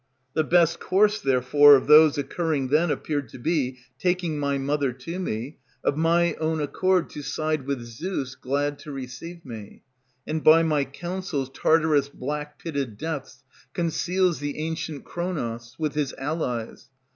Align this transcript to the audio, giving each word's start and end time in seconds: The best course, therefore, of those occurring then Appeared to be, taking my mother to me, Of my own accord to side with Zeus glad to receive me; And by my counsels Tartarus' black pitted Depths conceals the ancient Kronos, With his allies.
The 0.33 0.43
best 0.43 0.79
course, 0.79 1.21
therefore, 1.21 1.75
of 1.75 1.85
those 1.85 2.17
occurring 2.17 2.69
then 2.69 2.89
Appeared 2.89 3.29
to 3.29 3.37
be, 3.37 3.77
taking 3.99 4.39
my 4.39 4.57
mother 4.57 4.91
to 4.93 5.19
me, 5.19 5.57
Of 5.83 5.95
my 5.95 6.33
own 6.41 6.59
accord 6.59 7.07
to 7.11 7.21
side 7.21 7.67
with 7.67 7.83
Zeus 7.83 8.33
glad 8.33 8.79
to 8.79 8.91
receive 8.91 9.45
me; 9.45 9.83
And 10.25 10.43
by 10.43 10.63
my 10.63 10.85
counsels 10.85 11.51
Tartarus' 11.53 12.09
black 12.09 12.57
pitted 12.57 12.97
Depths 12.97 13.43
conceals 13.75 14.39
the 14.39 14.57
ancient 14.57 15.03
Kronos, 15.03 15.75
With 15.77 15.93
his 15.93 16.13
allies. 16.13 16.89